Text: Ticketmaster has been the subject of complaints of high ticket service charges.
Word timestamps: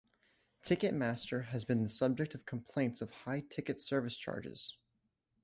Ticketmaster 0.63 1.45
has 1.49 1.63
been 1.63 1.83
the 1.83 1.87
subject 1.87 2.33
of 2.33 2.47
complaints 2.47 3.03
of 3.03 3.11
high 3.11 3.41
ticket 3.41 3.79
service 3.79 4.17
charges. 4.17 4.79